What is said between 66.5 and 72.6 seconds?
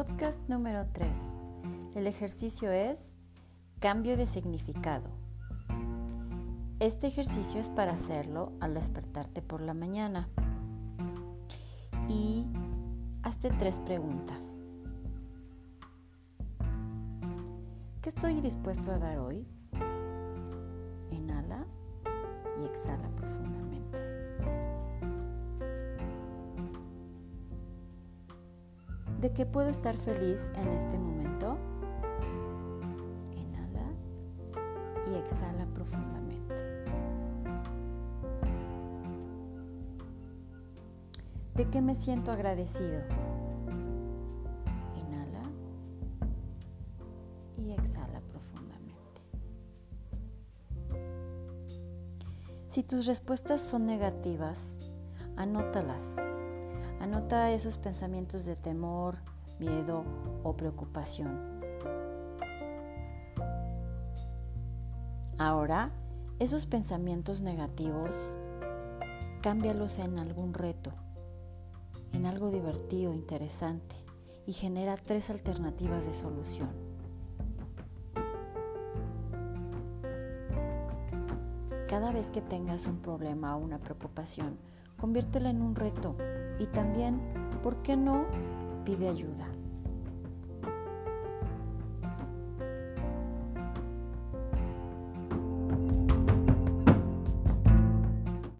pensamientos negativos, cámbialos en algún reto, en algo